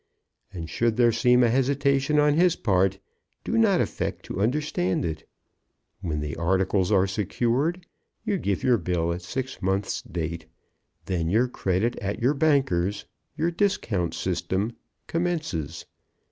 [0.51, 2.97] And should there seem a hesitation on his part,
[3.43, 5.29] do not affect to understand it.
[5.99, 7.85] When the articles are secured,
[8.25, 10.47] you give your bill at six months' date;
[11.05, 13.05] then your credit at your bankers,
[13.37, 14.71] your discount system,
[15.05, 15.85] commences.